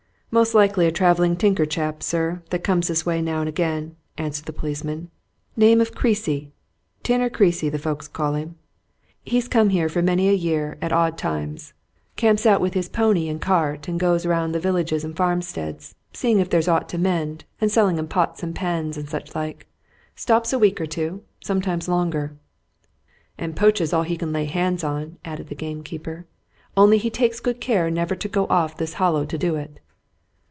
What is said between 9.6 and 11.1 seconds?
here for many a year, at